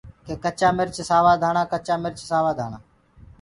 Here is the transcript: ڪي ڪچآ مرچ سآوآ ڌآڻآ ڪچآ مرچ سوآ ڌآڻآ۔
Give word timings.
ڪي 0.25 0.33
ڪچآ 0.43 0.69
مرچ 0.77 0.95
سآوآ 1.09 1.33
ڌآڻآ 1.41 1.63
ڪچآ 1.71 1.95
مرچ 2.03 2.17
سوآ 2.29 2.51
ڌآڻآ۔ 2.59 2.77